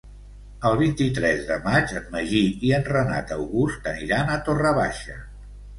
El 0.69 0.77
vint-i-tres 0.79 1.43
de 1.51 1.57
maig 1.67 1.93
en 2.01 2.09
Magí 2.17 2.41
i 2.71 2.75
en 2.81 2.91
Renat 2.91 3.37
August 3.39 3.95
aniran 3.95 4.35
a 4.35 4.41
Torre 4.51 4.79
Baixa. 4.83 5.25